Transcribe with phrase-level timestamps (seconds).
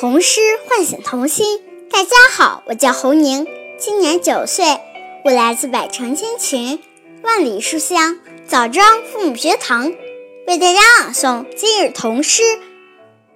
[0.00, 1.60] 童诗唤醒童心。
[1.92, 4.80] 大家好，我叫侯宁，今年九岁，
[5.26, 6.82] 我来自百城千群，
[7.22, 8.18] 万里书香
[8.48, 9.92] 枣庄父母学堂，
[10.46, 12.42] 为大家朗诵今日童诗《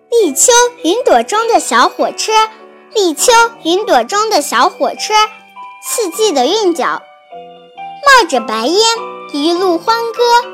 [0.09, 2.33] 立秋云朵中的小火车》。
[2.95, 3.31] 立秋
[3.65, 5.13] 云朵中的小火车，
[5.87, 7.03] 四季的韵脚，
[8.07, 8.81] 冒着白烟，
[9.35, 10.49] 一路欢歌。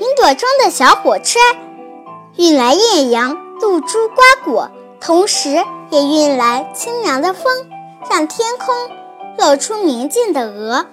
[0.00, 1.38] 云朵中的小火车，
[2.38, 4.70] 运来艳阳、露珠、瓜果。
[5.00, 5.48] 同时，
[5.90, 7.44] 也运来清凉的风，
[8.10, 8.74] 让天空
[9.38, 10.86] 露出明净的鹅。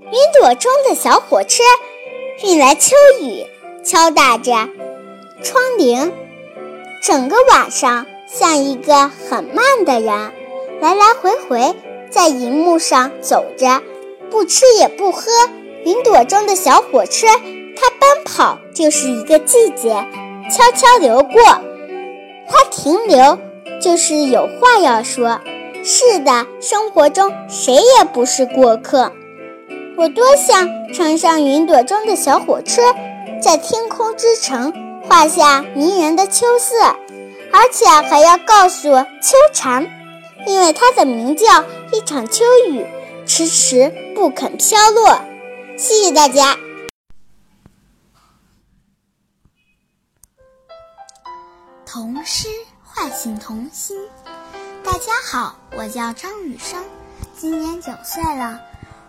[0.00, 1.62] 云朵中的小火车，
[2.42, 3.46] 运来秋雨，
[3.84, 4.52] 敲打着
[5.42, 6.10] 窗棂。
[7.00, 10.32] 整个晚上，像一个很慢的人，
[10.80, 11.76] 来来回回
[12.10, 13.82] 在银幕上走着，
[14.30, 15.30] 不吃也不喝。
[15.84, 17.28] 云朵中的小火车，
[17.76, 20.04] 它奔跑就是一个季节，
[20.50, 21.40] 悄悄流过。
[22.48, 23.38] 它停留，
[23.80, 25.40] 就是有话要说。
[25.84, 29.12] 是的，生活中谁也不是过客。
[29.96, 32.82] 我多想乘上云朵中的小火车，
[33.40, 34.72] 在天空之城
[35.08, 36.96] 画下迷人的秋色，
[37.52, 39.86] 而且还要告诉秋蝉，
[40.46, 42.84] 因为它的名叫一场秋雨，
[43.26, 45.20] 迟迟不肯飘落。
[45.76, 46.56] 谢谢大家。
[51.98, 52.46] 童诗
[52.84, 53.98] 唤醒童心。
[54.84, 56.80] 大家好，我叫张雨生，
[57.36, 58.60] 今年九岁了，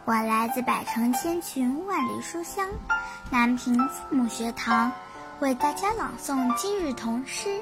[0.06, 2.68] 我来自百城千群万里书香
[3.30, 4.92] 南平父母学堂，
[5.40, 7.50] 为大家朗诵今日童诗《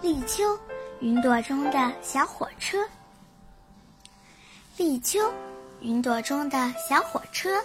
[0.00, 0.58] 立秋
[0.98, 2.78] 云朵中的小火车》。
[4.76, 5.20] 立秋，
[5.78, 7.62] 云朵中的小火车，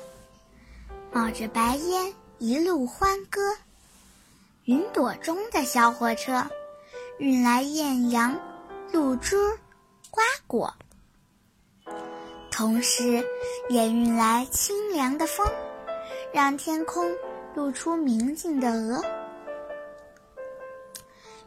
[1.11, 3.42] 冒着白烟，一路欢歌。
[4.66, 6.45] 云朵中的小火车，
[7.20, 8.40] 运来艳阳、
[8.92, 9.36] 露珠、
[10.12, 10.72] 瓜果，
[12.52, 13.26] 同时
[13.70, 15.48] 也运来清凉的风，
[16.32, 17.11] 让天空
[17.56, 19.04] 露出明净的鹅。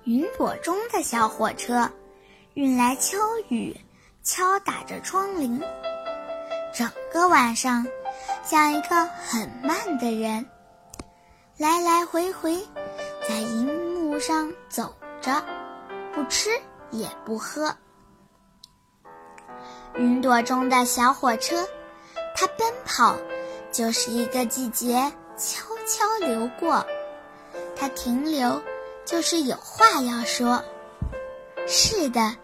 [0.03, 1.88] 云朵中的小火车，
[2.54, 3.16] 运来秋
[3.48, 3.76] 雨，
[4.25, 5.62] 敲打着窗棂。
[6.75, 7.86] 整个晚上，
[8.42, 10.44] 像一个很慢的人，
[11.56, 12.59] 来来回回。
[13.28, 15.44] 在银幕上走着，
[16.15, 16.50] 不吃
[16.91, 17.75] 也不喝。
[19.97, 21.66] 云朵中的小火车，
[22.37, 23.16] 它奔跑，
[23.72, 26.84] 就是一个季节悄悄流过；
[27.76, 28.62] 它停留，
[29.04, 30.62] 就是有话要说。
[31.66, 32.34] 是的，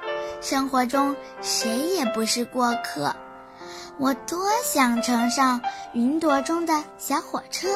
[0.40, 3.14] 生活中谁也不是过客。
[3.98, 5.60] 我多想乘上
[5.92, 7.68] 云朵中的小火车。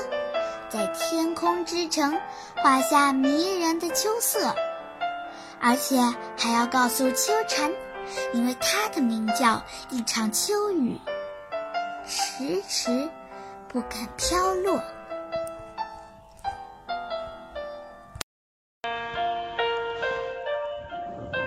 [0.68, 2.16] 在天空之城
[2.62, 4.54] 画下迷人的秋色，
[5.62, 5.96] 而且
[6.38, 7.70] 还要告诉秋蝉，
[8.32, 10.98] 因为它的名叫一场秋雨，
[12.06, 13.10] 迟迟
[13.68, 14.82] 不肯飘落。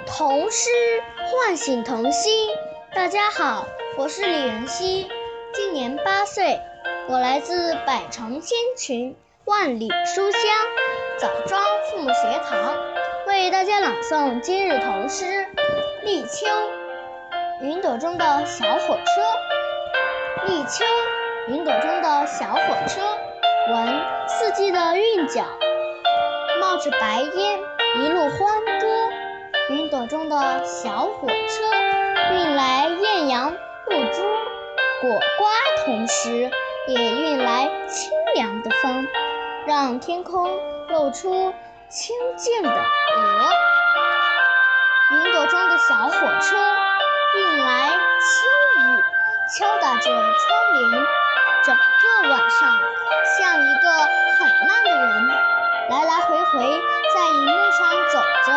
[0.06, 0.70] 童诗
[1.26, 2.50] 唤醒童心。
[2.94, 3.66] 大家好，
[3.98, 5.08] 我是李仁熙，
[5.56, 6.62] 今年八岁。
[7.10, 10.42] 我来自百城千群，万里书香
[11.20, 12.93] 枣庄父母学堂，
[13.26, 15.26] 为大家朗诵今日童诗
[16.04, 16.46] 《立秋》。
[17.62, 20.84] 云朵中的小火车，立秋，
[21.48, 23.02] 云朵中的小火车，
[23.72, 25.46] 闻四季的韵脚，
[26.60, 27.60] 冒着白烟，
[28.02, 28.88] 一路欢歌。
[29.70, 34.22] 云朵中的小火车，运来艳阳、露珠、
[35.02, 35.50] 果瓜，
[35.86, 36.52] 同时。
[36.86, 39.08] 也运来清凉的风，
[39.66, 40.52] 让天空
[40.90, 41.54] 露出
[41.88, 42.70] 清净的
[43.16, 43.50] 鹅。
[45.12, 46.58] 云朵中的小火车
[47.38, 47.96] 运来秋
[48.82, 48.84] 雨，
[49.56, 50.12] 敲打着窗
[50.74, 51.06] 棂。
[51.64, 52.62] 整个晚上，
[53.38, 53.90] 像一个
[54.38, 55.28] 很慢的人，
[55.90, 56.82] 来来回回
[57.16, 57.80] 在银幕上
[58.12, 58.48] 走着，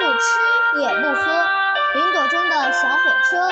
[0.00, 1.22] 不吃也不喝。
[1.94, 3.00] 云朵中的小火
[3.30, 3.48] 车，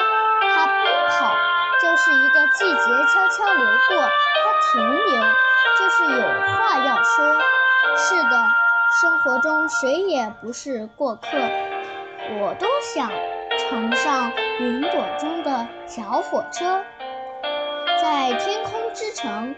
[0.54, 0.74] 它奔
[1.10, 1.36] 跑。
[1.82, 5.22] 就是一个季节悄悄流过，它停留，
[5.78, 6.20] 就是有
[6.52, 7.40] 话要说。
[7.96, 8.36] 是的，
[8.92, 11.28] 生活中谁也不是过客。
[12.40, 13.08] 我都想
[13.58, 16.82] 乘上云朵中的小火车，
[18.02, 19.54] 在天空之城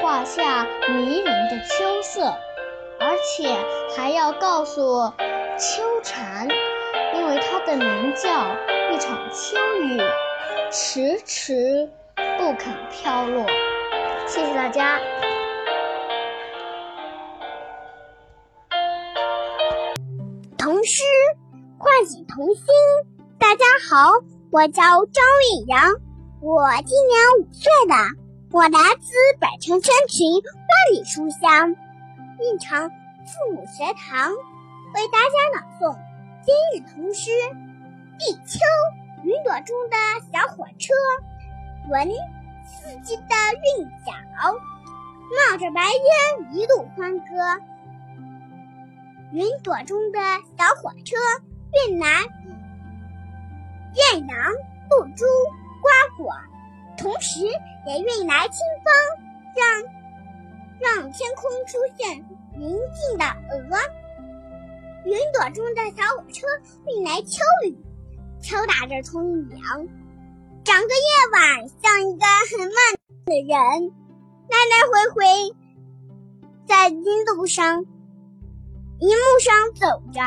[0.00, 2.32] 画下迷人的秋色，
[2.98, 3.54] 而且
[3.94, 5.12] 还要告诉
[5.58, 6.48] 秋蝉，
[7.14, 8.56] 因为它的名叫
[8.92, 10.00] 一场秋雨。
[10.72, 11.90] 迟迟
[12.38, 13.44] 不肯飘落。
[14.26, 15.00] 谢谢大家。
[22.30, 22.64] 童心。
[23.38, 24.12] 大家好，
[24.50, 25.82] 我叫张玉阳，
[26.40, 27.94] 我今年五岁了，
[28.52, 29.10] 我来自
[29.40, 31.70] 百城千群万里书香
[32.38, 35.98] 运城父母学堂，为大家朗诵
[36.44, 37.30] 今日童诗
[38.18, 38.58] 《立秋》。
[39.22, 39.96] 云朵中的
[40.32, 40.94] 小火车，
[41.90, 42.08] 闻
[42.64, 43.34] 四季的
[43.76, 44.12] 韵脚，
[44.50, 47.24] 冒着白烟一路欢歌。
[49.32, 50.18] 云朵中的
[50.56, 51.16] 小火车
[51.72, 52.06] 运来
[53.94, 54.38] 艳阳、
[54.90, 55.24] 露珠、
[55.80, 56.32] 瓜果，
[56.96, 57.40] 同时
[57.86, 58.92] 也运来清风，
[59.56, 59.84] 让
[60.80, 62.24] 让天空出现
[62.56, 63.78] 宁静的鹅。
[65.04, 66.46] 云朵中的小火车
[66.86, 67.78] 运来秋雨，
[68.42, 69.88] 敲打着窗棂。
[70.62, 72.76] 整个夜晚像一个很慢
[73.24, 73.92] 的人，
[74.48, 75.56] 来来回回
[76.66, 77.86] 在金路上。
[78.98, 80.20] 一路上走着，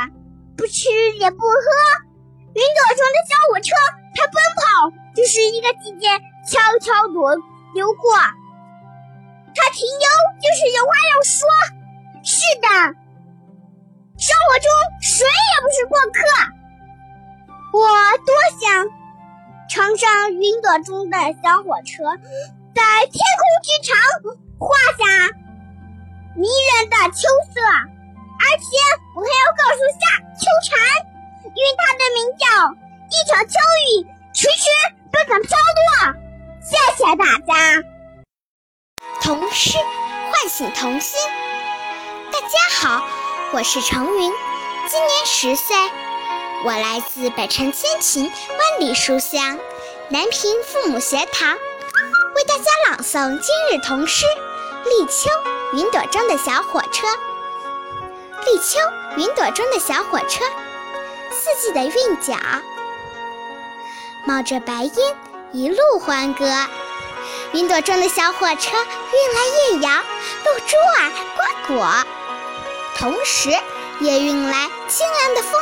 [0.55, 0.89] 不吃
[1.19, 1.65] 也不喝。
[2.53, 3.73] 云朵中的小火车，
[4.15, 4.63] 它奔跑，
[5.15, 6.07] 就是一个季节
[6.45, 7.41] 悄悄流
[7.73, 8.13] 流过。
[9.55, 10.07] 它停留，
[10.41, 11.47] 就是有话要说。
[12.23, 12.67] 是的，
[14.17, 14.67] 生活中
[15.01, 16.19] 谁也不是过客。
[17.73, 17.81] 我
[18.25, 18.88] 多想
[19.69, 22.03] 乘上云朵中的小火车，
[22.75, 23.95] 在天空之城
[24.59, 25.03] 画下
[26.35, 27.59] 迷人的秋色。
[28.53, 28.65] 而且
[29.15, 30.05] 我还要告诉夏
[30.38, 30.77] 秋蝉，
[31.55, 32.45] 因为它的名叫
[33.09, 33.57] 一场秋
[33.89, 34.69] 雨迟迟
[35.11, 36.13] 不肯飘落。
[36.61, 37.83] 谢谢大家。
[39.23, 39.79] 童诗
[40.31, 41.19] 唤醒童心。
[42.31, 42.47] 大家
[42.79, 43.03] 好，
[43.53, 44.31] 我是程云，
[44.88, 45.75] 今年十岁，
[46.63, 49.57] 我来自北城千情万里书香
[50.09, 51.57] 南平父母学堂，
[52.35, 54.27] 为大家朗诵今日童诗
[54.88, 55.31] 《立秋》，
[55.75, 57.07] 云朵中的小火车。
[58.45, 58.77] 立秋，
[59.15, 60.43] 云朵中的小火车，
[61.31, 62.35] 四季的韵脚，
[64.25, 65.15] 冒着白烟，
[65.53, 66.45] 一路欢歌。
[67.53, 70.03] 云朵中的小火车运来艳阳、
[70.43, 72.05] 露珠啊、瓜果，
[72.97, 73.49] 同时
[74.01, 75.61] 也运来清凉的风，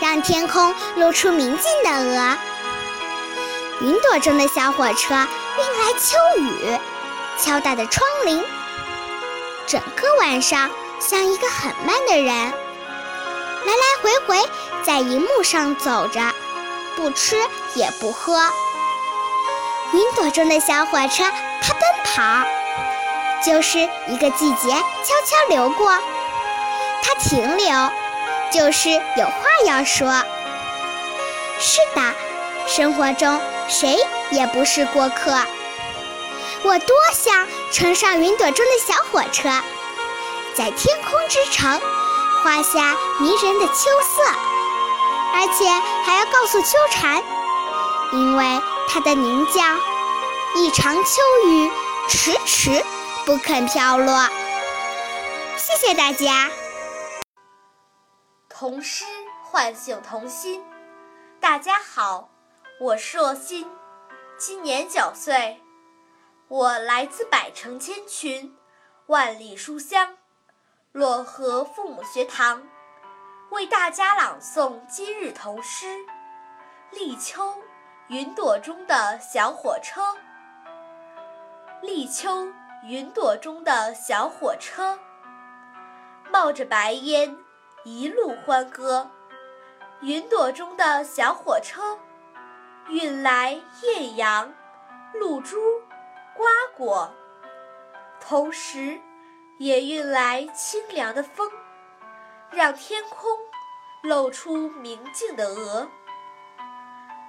[0.00, 2.38] 让天空露出明净的鹅。
[3.82, 6.78] 云朵中的小火车运来秋雨，
[7.38, 8.42] 敲打着窗棂，
[9.66, 10.68] 整个晚上。
[11.08, 14.50] 像一个很慢的人，来来回回
[14.82, 16.34] 在银幕上走着，
[16.96, 17.36] 不吃
[17.76, 18.40] 也不喝。
[19.92, 21.22] 云朵中的小火车，
[21.62, 22.44] 它奔跑，
[23.44, 25.96] 就是一个季节悄悄流过；
[27.04, 27.90] 它停留，
[28.50, 29.32] 就是有话
[29.64, 30.24] 要说。
[31.60, 32.02] 是的，
[32.66, 33.96] 生活中谁
[34.32, 35.40] 也不是过客。
[36.64, 39.48] 我多想乘上云朵中的小火车。
[40.56, 41.78] 在天空之城
[42.42, 44.22] 画下迷人的秋色，
[45.34, 45.68] 而且
[46.02, 47.22] 还要告诉秋蝉，
[48.14, 48.58] 因为
[48.88, 49.60] 它的名叫
[50.54, 51.70] 一场秋雨
[52.08, 52.82] 迟迟
[53.26, 54.26] 不肯飘落。
[55.58, 56.50] 谢谢大家。
[58.48, 59.04] 童诗
[59.42, 60.64] 唤醒童心。
[61.38, 62.30] 大家好，
[62.80, 63.70] 我是若欣，
[64.38, 65.60] 今年九岁，
[66.48, 68.56] 我来自百城千群，
[69.08, 70.16] 万里书香。
[70.96, 72.62] 漯河父母学堂
[73.50, 75.88] 为大家朗诵今日童诗
[76.90, 77.42] 《立秋》，
[78.08, 80.00] 云朵中的小火车。
[81.82, 82.50] 立秋，
[82.82, 84.98] 云朵中的小火车，
[86.32, 87.36] 冒着白烟，
[87.84, 89.10] 一路欢歌。
[90.00, 91.98] 云朵中的小火车，
[92.88, 94.50] 运来艳阳、
[95.12, 95.58] 露珠、
[96.34, 97.12] 瓜果，
[98.18, 98.98] 同时。
[99.58, 101.50] 也运来清凉的风，
[102.50, 103.30] 让天空
[104.02, 105.88] 露出明净的鹅。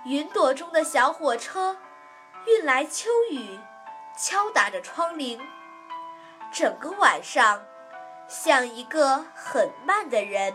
[0.05, 1.77] 云朵中的小火车
[2.45, 3.57] 运来秋雨，
[4.17, 5.39] 敲打着窗棂。
[6.51, 7.61] 整个晚上，
[8.27, 10.53] 像一个很慢的人，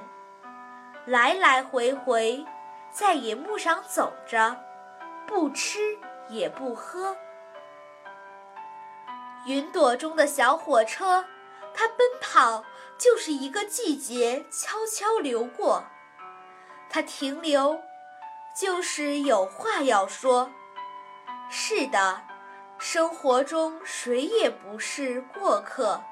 [1.06, 2.44] 来来回回
[2.90, 4.56] 在银幕上走着，
[5.26, 5.78] 不吃
[6.28, 7.16] 也不喝。
[9.46, 11.24] 云朵中的小火车。
[11.74, 12.64] 它奔跑，
[12.98, 15.82] 就是一个季节悄悄流过；
[16.90, 17.80] 它停留，
[18.56, 20.50] 就是有话要说。
[21.50, 22.22] 是的，
[22.78, 26.02] 生活中谁也不是过客。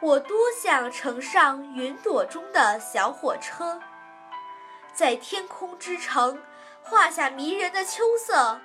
[0.00, 3.78] 我多想乘上云朵中的小火车，
[4.94, 6.42] 在天空之城
[6.82, 8.58] 画下迷人的秋色，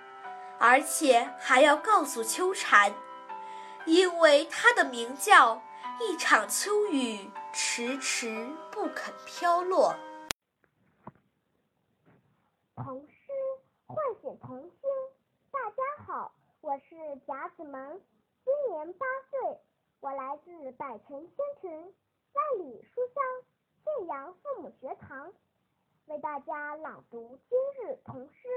[0.58, 2.94] 而且还要告诉秋蝉，
[3.86, 5.62] 因为它的名叫。
[6.02, 7.18] 一场秋雨
[7.54, 9.96] 迟迟不肯飘落。
[12.76, 13.32] 童诗
[13.88, 14.72] 唤醒童心。
[15.52, 18.02] 大家好，我是贾子萌，
[18.44, 19.58] 今年八岁，
[20.02, 23.24] 我来自百城千群、万里书香
[23.86, 25.32] 信阳父母学堂，
[26.08, 28.50] 为大家朗读今日童诗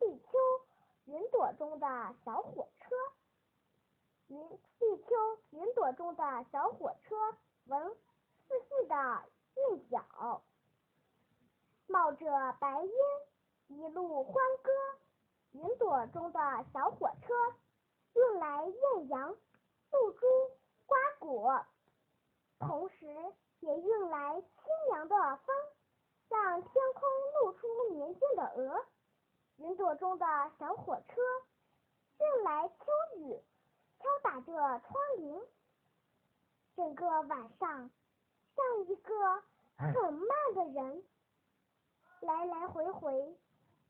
[0.06, 0.28] 《立秋》。
[1.06, 1.86] 云朵中的
[2.24, 2.83] 小火车，
[5.54, 7.14] 云朵中的小火车，
[7.66, 7.96] 闻
[8.48, 9.22] 四季的
[9.54, 10.42] 韵脚，
[11.86, 12.26] 冒着
[12.58, 12.92] 白烟，
[13.68, 14.34] 一路欢
[14.64, 14.72] 歌。
[15.52, 16.40] 云朵中的
[16.72, 17.32] 小火车，
[18.14, 19.30] 运来艳阳、
[19.92, 20.26] 露珠、
[20.86, 21.64] 瓜果，
[22.58, 23.06] 同时
[23.60, 24.50] 也运来清
[24.90, 25.54] 凉的风，
[26.30, 27.02] 让天空
[27.40, 28.84] 露出年轻的鹅。
[29.58, 30.26] 云朵中的
[30.58, 31.22] 小火车，
[32.18, 32.74] 运来秋
[33.18, 33.40] 雨，
[34.04, 35.42] 敲打着窗棂。
[36.76, 37.90] 整个晚上，
[38.54, 39.42] 像一个
[39.78, 41.02] 很慢的人，
[42.20, 43.38] 来来回回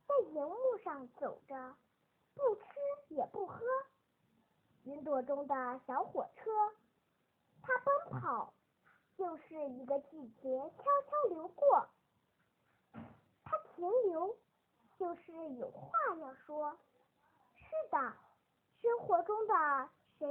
[0.06, 1.74] 在荧幕上走着，
[2.36, 2.64] 不吃
[3.08, 3.60] 也不喝。
[4.84, 6.50] 云朵中的小火车，
[7.60, 8.54] 它奔跑，
[9.18, 11.88] 就是一个季节悄悄流过。
[13.42, 14.36] 它停留。
[14.96, 15.90] 就是有话
[16.20, 16.78] 要说。
[17.56, 17.98] 是的，
[18.80, 20.26] 生活中的谁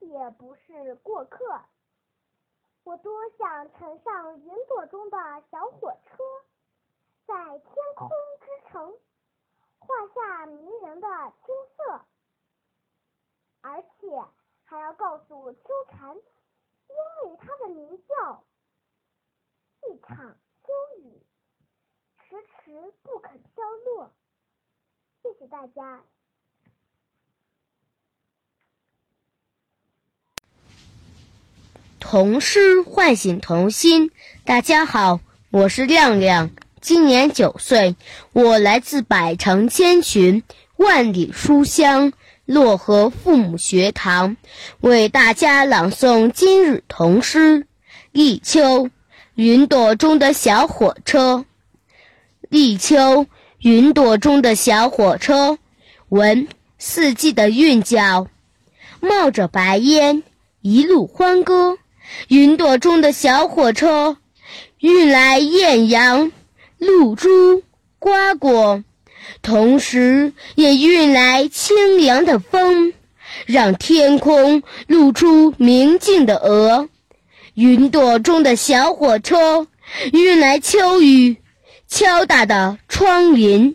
[0.00, 1.60] 也不是过客。
[2.84, 5.18] 我多想乘上云朵中的
[5.50, 6.24] 小火车，
[7.26, 8.08] 在天空
[8.40, 8.98] 之城
[9.78, 11.08] 画下迷人的
[11.44, 12.00] 金色，
[13.60, 14.24] 而且
[14.64, 18.44] 还要告诉秋蝉，因为它的鸣叫，
[19.88, 21.22] 一场秋雨。
[22.20, 24.10] 迟迟不肯飘落，
[25.22, 26.04] 谢谢大家。
[32.10, 34.10] 童诗唤醒童心，
[34.46, 36.50] 大家好，我是亮亮，
[36.80, 37.96] 今年九岁，
[38.32, 40.42] 我来自百城千群、
[40.78, 42.14] 万里书香
[42.46, 44.38] 漯河父母学堂，
[44.80, 47.60] 为大家朗诵今日童诗
[48.10, 48.84] 《立秋》，
[49.34, 51.44] 云朵中的小火车。
[52.48, 53.26] 立秋，
[53.58, 55.58] 云朵中的小火车，
[56.08, 56.48] 闻
[56.78, 58.28] 四季的韵脚，
[59.00, 60.22] 冒着白烟，
[60.62, 61.76] 一路欢歌。
[62.28, 64.16] 云朵中的小火车，
[64.80, 66.32] 运来艳阳、
[66.78, 67.62] 露珠、
[67.98, 68.82] 瓜果，
[69.42, 72.92] 同时也运来清凉的风，
[73.46, 76.88] 让天空露出明净的鹅。
[77.54, 79.66] 云朵中的小火车，
[80.12, 81.36] 运来秋雨。
[81.90, 83.74] 敲打的窗棂，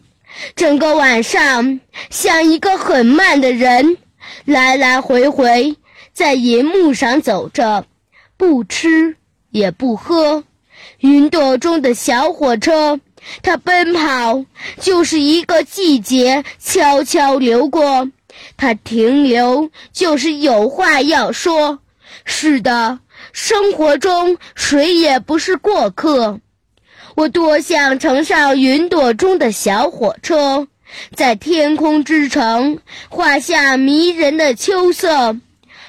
[0.56, 1.80] 整个晚上
[2.12, 3.98] 像一个很慢的人，
[4.46, 5.76] 来来回回
[6.14, 7.88] 在银幕上走着，
[8.44, 9.16] 不吃
[9.52, 10.44] 也不喝。
[11.00, 13.00] 云朵中的小火车，
[13.42, 14.44] 它奔跑
[14.82, 18.10] 就是一个季节悄悄流过，
[18.58, 21.80] 它停留就是有话要说。
[22.26, 23.00] 是的，
[23.32, 26.42] 生活中谁也不是过客。
[27.16, 30.68] 我多想乘上云朵中的小火车，
[31.16, 35.38] 在天空之城画下迷人的秋色，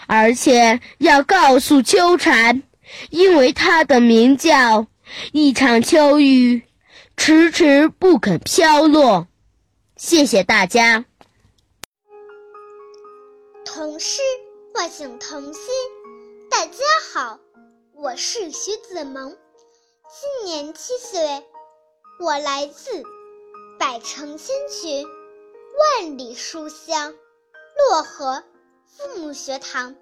[0.06, 2.62] 而且要告诉秋蝉，
[3.11, 4.87] 因为它的鸣叫，
[5.32, 6.62] 一场秋雨
[7.16, 9.28] 迟迟不肯飘落。
[9.96, 11.04] 谢谢大家。
[13.64, 14.20] 童诗
[14.75, 15.62] 唤醒童心，
[16.50, 16.78] 大家
[17.12, 17.38] 好，
[17.94, 19.37] 我是徐子萌。
[20.06, 21.42] 今年七岁，
[22.20, 23.02] 我来自
[23.78, 25.04] 百城千群、
[25.99, 27.14] 万里书香
[27.90, 28.44] 漯河
[28.96, 29.96] 父母学堂，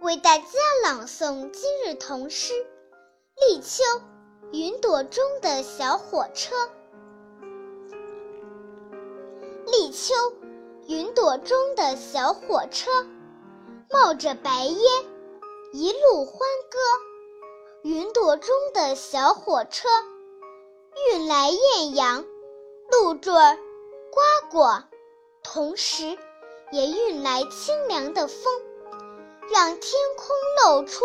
[0.00, 0.44] 为大家
[0.82, 2.54] 朗诵今日童诗
[3.46, 3.84] 《立秋》。
[4.52, 6.54] 云朵中的小火车，
[9.66, 10.14] 立秋，
[10.88, 12.90] 云朵中的小火车，
[13.90, 14.80] 冒着白烟，
[15.74, 16.38] 一路欢
[16.70, 16.78] 歌。
[17.82, 19.88] 云朵中的小火车，
[21.12, 22.24] 运来艳阳、
[22.90, 24.84] 露坠、瓜果，
[25.42, 26.18] 同时
[26.72, 28.38] 也运来清凉的风，
[29.52, 31.04] 让天空露出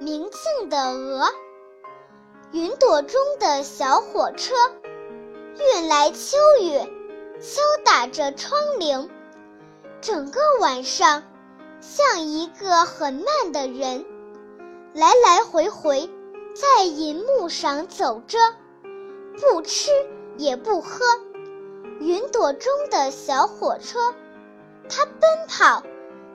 [0.00, 1.30] 明净的鹅。
[2.50, 4.54] 云朵中的小火车，
[5.58, 6.78] 运来秋雨，
[7.40, 9.08] 敲打着窗棂，
[10.00, 11.22] 整个晚上
[11.80, 14.04] 像一个很慢的人。
[14.94, 16.10] 来来回回
[16.54, 18.38] 在银幕上走着，
[19.40, 19.90] 不吃
[20.38, 21.04] 也不喝。
[22.00, 24.14] 云朵中的小火车，
[24.88, 25.82] 它奔跑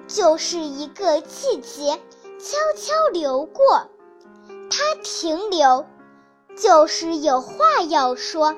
[0.07, 1.99] 就是一个季节
[2.39, 3.87] 悄悄流过。
[4.69, 5.85] 它停留
[6.57, 8.55] 就是有话要说。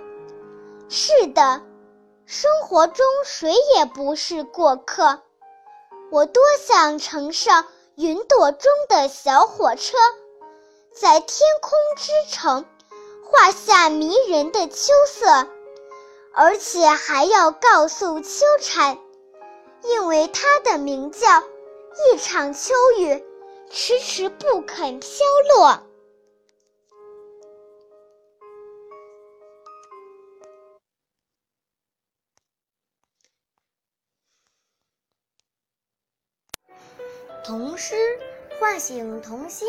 [0.89, 1.62] 是的，
[2.25, 5.21] 生活中谁也不是过客。
[6.12, 9.98] 我多想乘上云朵中的小火车，
[10.93, 12.65] 在天空之城
[13.24, 15.48] 画下迷人的秋色，
[16.33, 18.98] 而且还要告诉秋蝉，
[19.83, 21.41] 因为它的鸣叫，
[22.13, 23.23] 一场秋雨
[23.69, 25.09] 迟迟不肯飘
[25.55, 25.88] 落。
[37.43, 37.95] 童诗
[38.59, 39.67] 唤醒童心。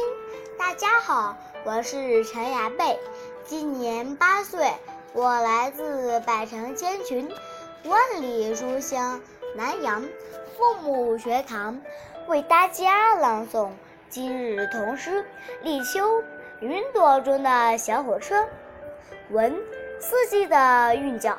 [0.59, 3.01] 大家好，我是陈雅贝，
[3.45, 4.73] 今年八岁，
[5.15, 7.35] 我来自百城千群，
[7.85, 9.21] 万里书香
[9.55, 10.03] 南阳
[10.57, 11.79] 父母学堂，
[12.27, 13.69] 为大家朗诵
[14.09, 15.23] 今日童诗
[15.63, 16.01] 《立秋》。
[16.61, 18.47] 云朵中的小火车，
[19.31, 19.55] 闻
[19.99, 21.37] 四季的韵脚，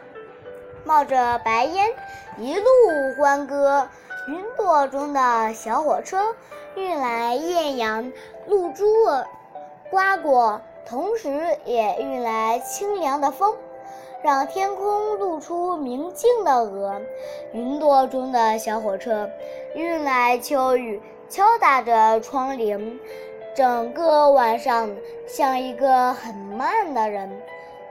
[0.83, 1.89] 冒着白烟，
[2.37, 2.65] 一路
[3.17, 3.87] 欢歌。
[4.27, 6.35] 云朵中的小火车，
[6.75, 8.11] 运来艳阳
[8.47, 8.85] 露珠
[9.89, 13.55] 瓜果，同时也运来清凉的风，
[14.23, 16.99] 让天空露出明净的鹅。
[17.51, 19.29] 云朵中的小火车，
[19.75, 22.97] 运来秋雨，敲打着窗棂，
[23.53, 24.89] 整个晚上
[25.27, 27.29] 像一个很慢的人，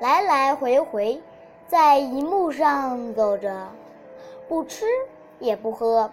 [0.01, 1.21] 来来回回
[1.69, 3.69] 在银幕上走着，
[4.49, 4.87] 不吃
[5.39, 6.11] 也不喝。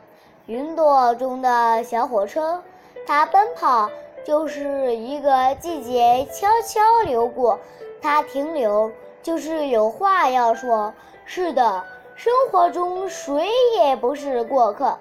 [0.48, 2.62] 云朵中的小火车，
[3.08, 3.90] 它奔跑
[4.26, 7.58] 就是一个季节悄悄流过，
[8.02, 10.94] 它停留就是有话要说。
[11.26, 11.84] 是的，
[12.16, 14.98] 生活中谁也不是过客。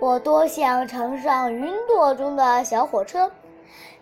[0.00, 3.30] 我多想乘上云朵中的小火车，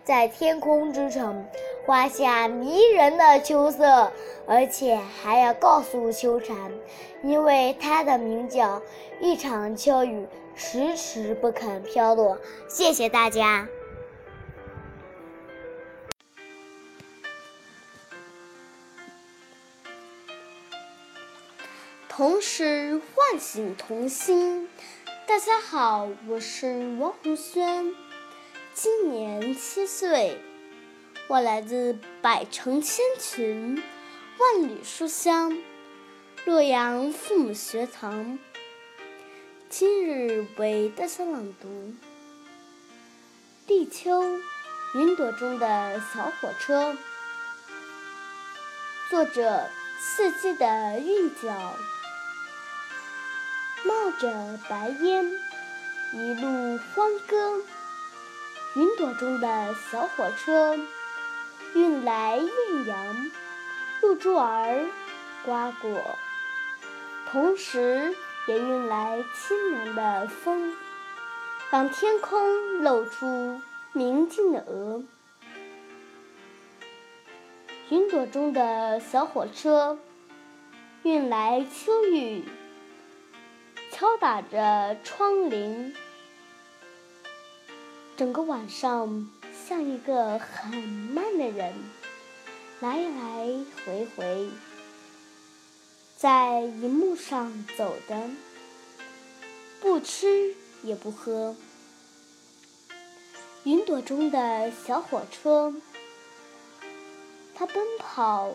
[0.03, 1.45] 在天空之城
[1.85, 4.11] 画下迷人的秋色，
[4.47, 6.55] 而且还要告诉秋蝉，
[7.21, 8.81] 因为它的鸣叫，
[9.19, 10.25] 一场秋雨。
[10.61, 12.37] 迟迟不肯飘落。
[12.67, 13.65] 谢谢大家。
[22.19, 24.67] 同时唤醒童心。
[25.25, 27.95] 大家好，我是王红轩，
[28.73, 30.37] 今年七岁，
[31.29, 33.81] 我来自百城千群，
[34.37, 35.57] 万里书香，
[36.43, 38.37] 洛阳父母学堂。
[39.69, 41.69] 今日为大家朗读
[43.65, 44.21] 《立秋》，
[44.95, 46.97] 云朵中的小火车。
[49.09, 49.69] 作者：
[50.01, 51.75] 四季的韵脚，
[53.85, 55.31] 冒着白烟，
[56.13, 57.61] 一路欢歌。
[58.75, 60.77] 云朵中的小火车，
[61.73, 63.31] 运来艳阳、
[64.01, 64.85] 露珠儿、
[65.45, 66.01] 瓜果，
[67.31, 68.15] 同时。
[68.47, 70.75] 也运来清凉的风，
[71.69, 73.61] 让天空露出
[73.93, 75.03] 明净的鹅。
[77.89, 79.99] 云朵中的小火车，
[81.03, 82.43] 运来秋雨，
[83.99, 85.93] 敲打着窗棂。
[88.15, 89.29] 整个晚上
[89.67, 91.73] 像一个很慢的人，
[92.79, 94.49] 来来回回。
[96.15, 98.29] 在银幕上走的，
[99.81, 101.57] 不吃也不喝。
[103.65, 105.73] 云朵中的小火车，
[107.53, 108.53] 它奔跑，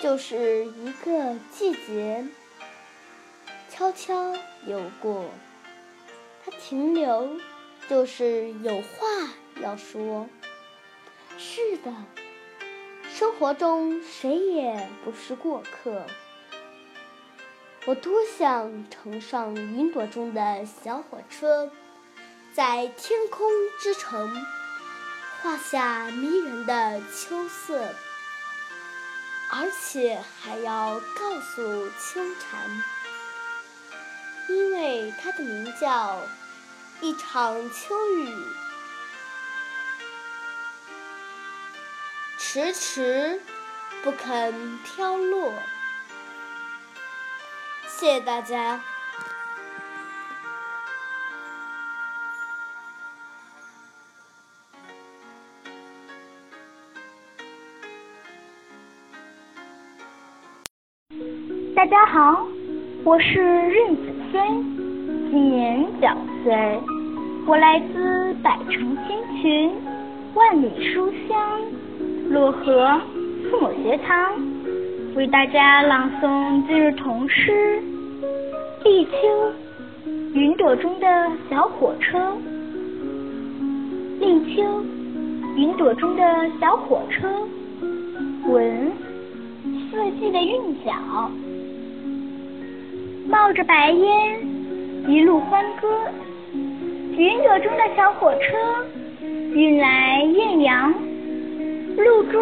[0.00, 2.26] 就是一个季节
[3.74, 4.34] 悄悄
[4.66, 5.24] 游过；
[6.44, 7.40] 它停留，
[7.88, 9.06] 就是有话
[9.62, 10.28] 要说。
[11.38, 11.90] 是的。
[13.10, 16.04] 生活中谁也不是过客，
[17.86, 21.70] 我多想乘上云朵中的小火车，
[22.52, 24.44] 在天空之城
[25.40, 27.88] 画下迷人的秋色，
[29.50, 32.82] 而且还要告诉秋蝉，
[34.52, 36.20] 因为它的名叫，
[37.00, 38.28] 一场秋雨。
[42.36, 43.40] 迟迟
[44.02, 45.54] 不肯飘落。
[47.86, 48.78] 谢谢大家。
[61.74, 62.46] 大家好，
[63.02, 64.42] 我是任子轩，
[65.30, 66.08] 今年九
[66.42, 66.80] 岁，
[67.46, 69.70] 我来自百城千群，
[70.32, 71.60] 万里书香。
[72.30, 72.98] 漯河
[73.50, 74.32] 父母学堂，
[75.14, 77.82] 为大家朗诵今日童诗
[78.84, 79.10] 《立秋》，
[80.32, 82.32] 云朵中的小火车。
[84.18, 84.62] 立秋，
[85.56, 86.22] 云朵中的
[86.58, 87.28] 小火车。
[88.46, 88.92] 闻，
[89.90, 91.30] 四季的韵脚。
[93.32, 94.46] 冒着白烟，
[95.08, 95.88] 一路欢歌。
[97.16, 98.58] 云朵中的小火车，
[99.54, 100.92] 运来艳阳、
[101.96, 102.38] 露珠、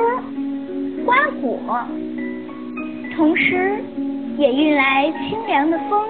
[1.07, 1.61] 瓜果，
[3.15, 3.77] 同时
[4.37, 6.09] 也运来清凉的风，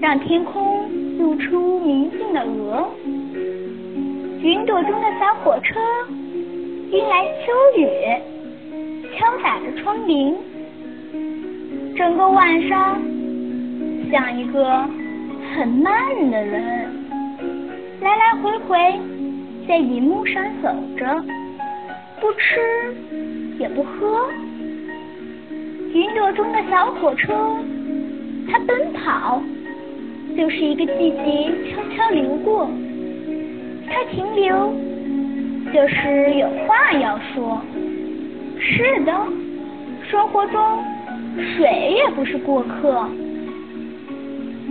[0.00, 2.88] 让天空露出明净的鹅。
[4.40, 5.78] 云朵中的小火车，
[6.90, 7.86] 运来秋雨，
[9.14, 10.34] 敲打着窗棂，
[11.98, 12.98] 整个晚上
[14.10, 14.88] 像一个
[15.54, 15.94] 很慢
[16.30, 16.88] 的人。
[18.00, 18.78] 来来回回
[19.66, 21.24] 在银幕上走着，
[22.20, 22.60] 不吃
[23.58, 24.28] 也不喝。
[25.92, 27.34] 云朵中的小火车，
[28.48, 29.42] 它奔跑，
[30.36, 32.68] 就是一个季节悄悄流过；
[33.88, 34.72] 它停留，
[35.72, 37.60] 就是有话要说。
[38.60, 39.12] 是的，
[40.08, 40.84] 生活中
[41.56, 43.08] 谁也不是过客。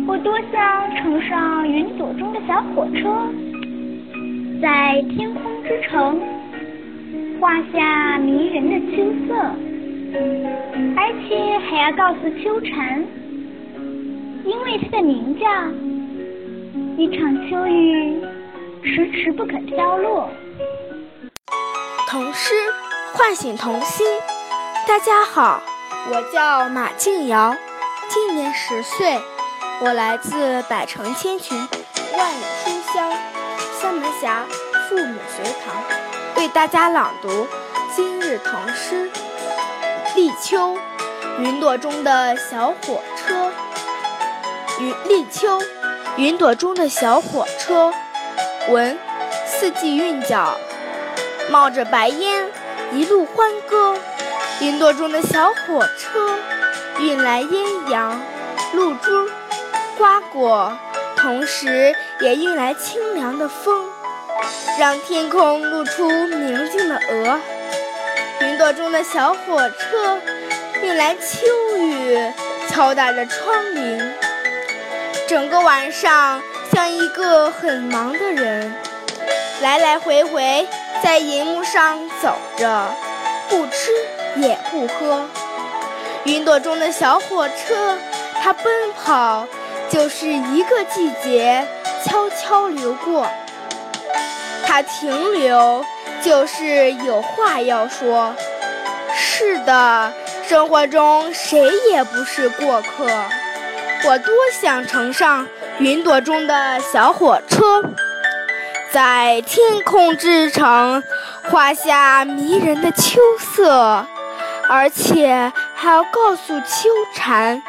[0.08, 3.28] 我多想乘上云朵中的小火车，
[4.62, 6.22] 在天空之城
[7.42, 9.36] 画下迷人的秋色，
[10.96, 13.04] 而且还要告诉秋蝉，
[14.46, 15.46] 因为它的名叫
[16.96, 18.24] 一场秋雨
[18.84, 20.30] 迟迟不肯飘落。
[22.08, 22.56] 童诗
[23.14, 24.08] 唤醒童心。
[24.88, 25.62] 大家好，
[26.10, 27.54] 我叫马静瑶，
[28.08, 29.18] 今年十岁。
[29.80, 31.56] 我来自百城千群，
[32.18, 33.14] 万里书香，
[33.80, 34.44] 三门峡
[34.90, 35.84] 父母学堂，
[36.36, 37.48] 为大家朗读
[37.96, 39.08] 今日唐诗
[40.16, 40.76] 《立秋》。
[41.40, 43.52] 云朵中的小火车，
[44.80, 45.62] 云立秋，
[46.16, 47.94] 云朵中的小火车，
[48.70, 48.98] 闻
[49.46, 50.58] 四季韵脚，
[51.52, 52.50] 冒着白烟，
[52.92, 53.96] 一路欢歌。
[54.60, 56.40] 云朵中的小火车，
[56.98, 58.20] 运来艳阳，
[58.74, 59.30] 露珠。
[59.98, 60.78] 瓜果，
[61.16, 63.90] 同时也运来清凉的风，
[64.80, 67.40] 让天空露出明净的鹅。
[68.42, 70.20] 云朵中的小火车，
[70.84, 72.16] 运来秋雨，
[72.70, 74.00] 敲打着窗棂。
[75.28, 78.72] 整个晚上像一个很忙的人，
[79.62, 80.68] 来来回回
[81.04, 82.88] 在银幕上走着，
[83.50, 83.92] 不吃
[84.36, 85.26] 也不喝。
[86.26, 87.98] 云朵中的小火车，
[88.44, 89.48] 它奔跑。
[89.90, 91.66] 就是一个季节
[92.04, 93.28] 悄悄流过，
[94.66, 95.84] 它停留
[96.22, 98.36] 就是有话要说。
[99.16, 100.14] 是的，
[100.48, 103.08] 生活中谁也不是过客。
[104.06, 105.48] 我多想乘上
[105.80, 107.84] 云朵中的小火车，
[108.92, 111.04] 在天空之城
[111.50, 114.06] 画下迷人的秋色，
[114.70, 117.62] 而且还要告诉秋蝉。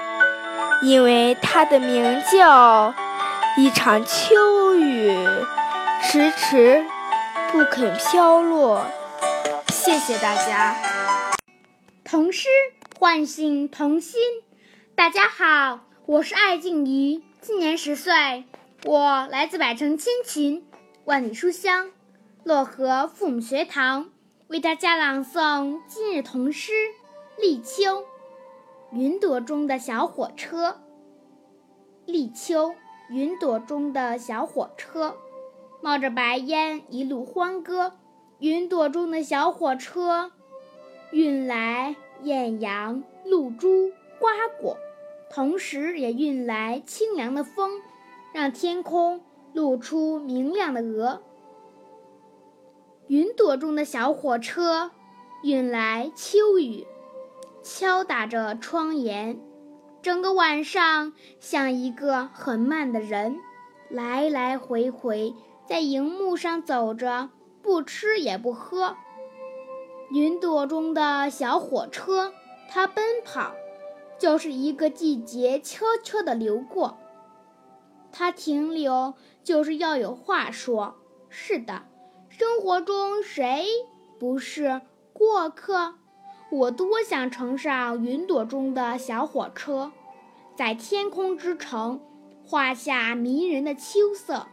[0.81, 2.95] 因为它的名叫
[3.57, 5.13] 一场秋雨，
[6.03, 6.85] 迟迟
[7.51, 8.87] 不肯飘落。
[9.69, 10.77] 谢谢大家。
[12.05, 12.49] 童诗
[12.97, 14.21] 唤醒童心。
[14.95, 18.45] 大家好，我是艾静怡，今年十岁，
[18.85, 20.65] 我来自百城千群，
[21.05, 21.91] 万里书香，
[22.45, 24.11] 漯河父母学堂，
[24.47, 26.71] 为大家朗诵今日童诗
[27.41, 28.03] 《立秋》。
[28.91, 30.77] 云朵中的小火车，
[32.07, 32.75] 立秋。
[33.11, 35.17] 云朵中的小火车，
[35.81, 37.95] 冒着白烟，一路欢歌。
[38.39, 40.31] 云朵中的小火车，
[41.11, 44.77] 运来艳阳、露珠、瓜果，
[45.31, 47.81] 同时也运来清凉的风，
[48.35, 49.23] 让天空
[49.55, 51.23] 露出明亮的鹅。
[53.07, 54.91] 云朵中的小火车，
[55.43, 56.87] 运来秋雨。
[57.71, 59.39] 敲打着窗沿，
[60.01, 63.37] 整个晚上像一个很慢的人，
[63.91, 65.35] 来来回回
[65.67, 67.29] 在荧幕上走着，
[67.61, 68.97] 不吃也不喝。
[70.11, 72.33] 云朵中的小火车，
[72.71, 73.53] 它奔跑，
[74.19, 76.97] 就是一个季节悄悄地流过。
[78.11, 79.13] 它停留，
[79.45, 80.95] 就是要有话说。
[81.29, 81.83] 是的，
[82.31, 83.67] 生活中谁
[84.19, 84.81] 不是
[85.13, 85.98] 过客？
[86.51, 89.93] 我多想乘上云朵中的小火车，
[90.57, 92.01] 在天空之城
[92.47, 94.47] 画下迷人的秋色，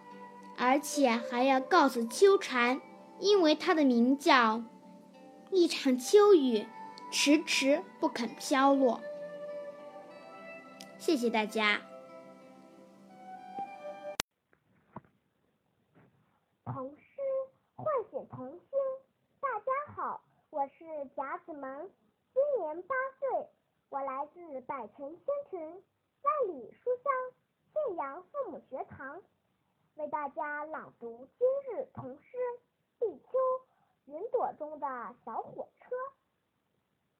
[0.58, 2.81] 而且还要告诉秋蝉，
[3.19, 4.62] 因为它的名叫
[5.51, 6.67] 一场秋雨，
[7.12, 8.99] 迟迟不肯飘落。
[10.97, 11.79] 谢谢大家。
[16.65, 17.21] 童诗
[17.77, 18.60] 唤醒童心。
[19.39, 20.21] 大家好，
[20.55, 20.85] 我是
[21.17, 21.91] 贾子萌，
[22.33, 23.49] 今年八岁，
[23.89, 27.13] 我来自百城千群、万里书香
[27.73, 29.21] 信阳父母学堂，
[29.95, 32.37] 为大家朗读今日童诗
[33.05, 33.27] 《立秋》。
[34.05, 34.87] 云朵中的
[35.25, 35.93] 小火车，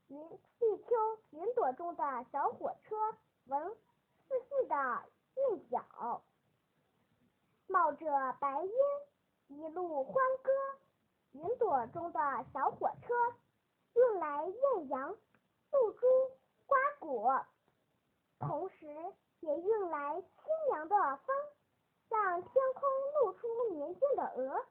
[0.08, 0.96] 云立秋，
[1.32, 2.96] 云朵中的小火车，
[3.48, 3.76] 闻
[4.30, 5.04] 四季的
[5.36, 6.24] 韵脚，
[7.68, 8.06] 冒着
[8.40, 8.72] 白烟，
[9.48, 10.52] 一路欢歌。
[11.36, 12.20] 云朵中的
[12.54, 13.14] 小火车，
[13.94, 15.10] 运来艳阳、
[15.72, 16.08] 露珠、
[16.66, 17.46] 瓜果，
[18.40, 18.86] 同时
[19.42, 20.32] 也运来清
[20.70, 21.36] 凉的风，
[22.08, 22.84] 让天空
[23.20, 24.66] 露出年轻的鹅。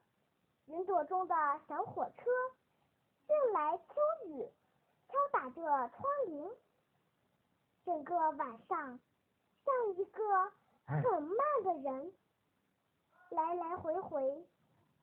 [0.65, 1.35] 云朵中的
[1.69, 2.31] 小火车，
[3.29, 3.85] 运来秋
[4.29, 4.51] 雨，
[5.07, 5.91] 敲打着窗
[6.29, 6.51] 棂。
[7.85, 8.99] 整个晚上，
[9.67, 10.53] 像一个
[10.87, 12.15] 很慢的人，
[13.29, 14.47] 来来回回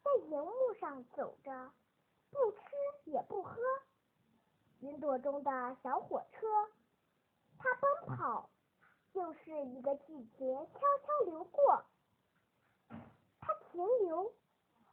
[0.04, 1.72] 在荧幕上走着，
[2.32, 2.60] 不吃
[3.06, 3.62] 也不喝。
[4.80, 6.48] 云朵中的小火车，
[7.58, 8.50] 它奔跑，
[9.14, 11.84] 就是一个季节悄悄流过。
[13.40, 14.34] 它停留。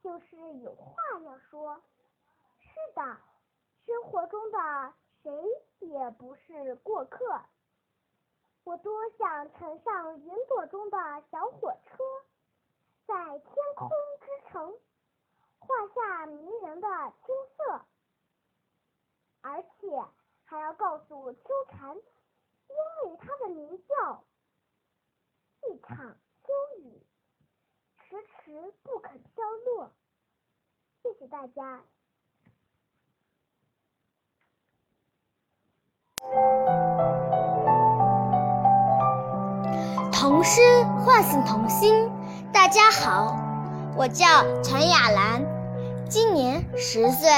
[0.01, 1.81] 就是有话要说。
[2.61, 3.17] 是的，
[3.85, 5.29] 生活中的谁
[5.79, 7.41] 也不是过客。
[8.63, 10.97] 我多想乘上云朵中的
[11.29, 11.97] 小火车，
[13.07, 13.89] 在天空
[14.21, 14.73] 之城
[15.69, 17.85] 画下迷人的秋色，
[19.41, 20.03] 而且
[20.45, 24.23] 还要告诉秋蝉，因为它的鸣叫，
[25.69, 26.51] 一场秋
[26.81, 27.05] 雨。
[27.99, 29.91] 迟迟不肯飘落，
[31.03, 31.83] 谢谢大家。
[40.11, 40.61] 童诗
[41.05, 42.09] 唤醒童心，
[42.51, 43.35] 大家好，
[43.95, 44.25] 我叫
[44.63, 45.45] 陈雅兰，
[46.09, 47.29] 今年十岁，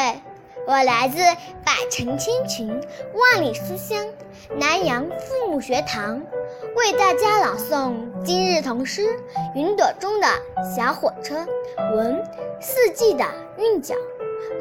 [0.65, 1.17] 我来自
[1.65, 2.69] 百城千群、
[3.13, 4.07] 万里书香
[4.55, 6.21] 南阳父母学堂。
[6.77, 9.01] 为大家朗诵今日童诗
[9.55, 10.27] 《云朵中的
[10.73, 11.45] 小火车》。
[11.97, 12.23] 闻
[12.62, 13.25] 四季的
[13.57, 13.93] 韵脚，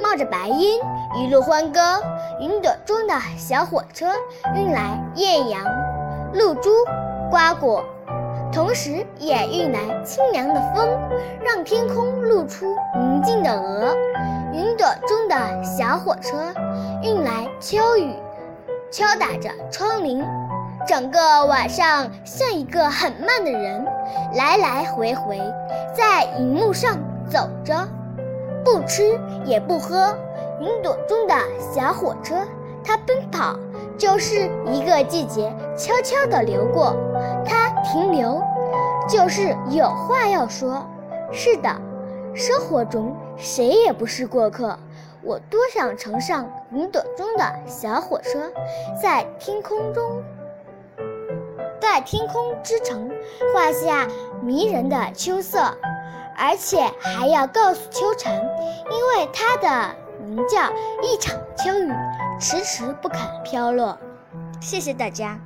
[0.03, 0.81] 冒着白烟，
[1.17, 2.03] 一路欢歌。
[2.41, 4.07] 云朵中的小火车，
[4.57, 5.65] 运来艳阳、
[6.35, 6.71] 露珠、
[7.31, 7.85] 瓜果，
[8.53, 10.89] 同时也运来清凉的风，
[11.45, 13.95] 让天空露出宁静的鹅。
[14.53, 16.53] 云朵中的小火车，
[17.03, 18.15] 运来秋雨，
[18.91, 20.25] 敲打着窗棂。
[20.87, 23.87] 整个晚上像一个很慢的人，
[24.35, 25.39] 来来回回
[25.95, 27.87] 在荧幕上走着，
[28.65, 30.13] 不吃也不喝。
[30.61, 31.35] 云朵中的
[31.73, 32.35] 小火车，
[32.83, 33.57] 它奔跑，
[33.97, 36.97] 就是一个季节悄悄地流过。
[37.45, 38.43] 它停留，
[39.09, 40.87] 就是有话要说。
[41.33, 41.69] 是的，
[42.35, 44.79] 生活中谁也不是过客。
[45.23, 48.51] 我多想乘上云朵中的小火车，
[49.03, 50.23] 在天空中。
[51.81, 53.11] 在天空之城
[53.53, 54.07] 画下
[54.41, 55.59] 迷人的秋色，
[56.39, 60.71] 而且还要告诉秋蝉，因为它的鸣叫，
[61.03, 61.93] 一场秋雨
[62.39, 63.99] 迟迟不肯飘落。
[64.61, 65.37] 谢谢大家。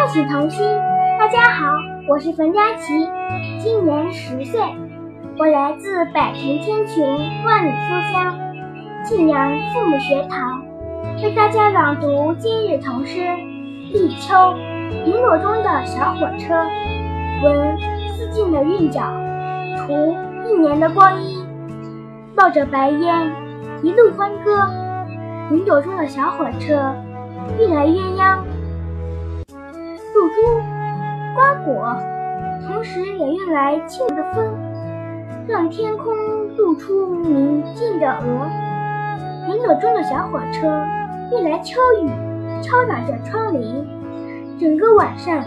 [0.00, 0.66] 唤醒童心，
[1.18, 1.76] 大家好，
[2.08, 3.06] 我是冯佳琪，
[3.58, 4.58] 今年十岁，
[5.36, 7.04] 我来自百城千群，
[7.44, 8.34] 万里书香
[9.04, 10.62] 沁阳父母学堂，
[11.22, 13.20] 为大家朗读今日童诗。
[13.92, 14.54] 立秋，
[15.04, 16.54] 云朵中的小火车，
[17.44, 17.76] 闻
[18.16, 19.02] 四季的韵脚，
[19.76, 20.16] 图
[20.48, 21.44] 一年的光阴，
[22.34, 23.30] 冒着白烟，
[23.82, 24.66] 一路欢歌。
[25.50, 26.94] 云朵中的小火车，
[27.58, 28.38] 运来鸳鸯、
[30.34, 30.60] 珠、
[31.34, 31.96] 瓜果，
[32.66, 34.58] 同时也运来清凉的风，
[35.46, 36.14] 让天空
[36.56, 38.48] 露出宁静的鹅。
[39.48, 40.66] 云朵中的小火车，
[41.32, 42.10] 运来秋雨。
[42.62, 43.86] 敲打着窗棂，
[44.60, 45.42] 整个晚上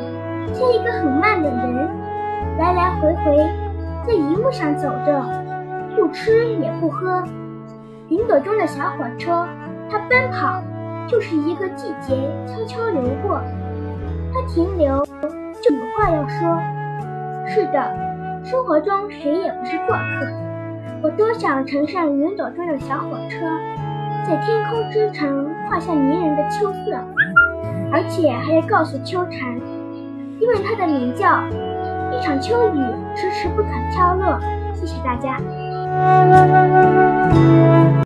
[0.51, 1.87] 像一个很慢的人，
[2.57, 3.37] 来来回回
[4.07, 5.23] 在荧幕上走着，
[5.95, 7.23] 不吃也不喝。
[8.09, 9.47] 云朵中的小火车，
[9.91, 10.59] 它奔跑，
[11.07, 12.15] 就是一个季节
[12.47, 13.39] 悄悄流过。
[14.33, 15.05] 它停留，
[15.61, 16.59] 就有话要说。
[17.45, 17.95] 是的，
[18.43, 20.27] 生活中谁也不是过客。
[21.03, 23.37] 我多想乘上云朵中的小火车。
[24.25, 26.97] 在天空之城画下迷人的秋色，
[27.91, 29.59] 而且还要告诉秋蝉，
[30.39, 31.43] 因为它的鸣叫，
[32.09, 32.79] 一场秋雨
[33.15, 34.39] 迟迟不肯飘落。
[34.73, 35.37] 谢谢大家。